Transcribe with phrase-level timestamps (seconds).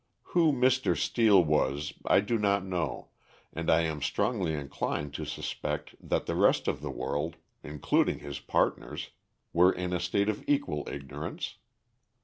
[0.33, 0.97] Who Mr.
[0.97, 3.09] Steel was I do not know,
[3.53, 8.39] and I am strongly inclined to suspect that the rest of the world, including his
[8.39, 9.11] partners,
[9.53, 11.57] were in a state of equal ignorance.